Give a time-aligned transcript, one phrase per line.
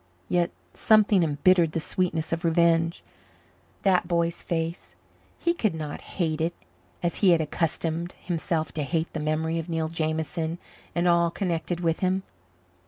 [0.29, 3.03] Yet something embittered the sweetness of revenge.
[3.83, 4.95] That boy's face
[5.37, 6.55] he could not hate it
[7.03, 10.57] as he had accustomed himself to hate the memory of Neil Jameson
[10.95, 12.23] and all connected with him.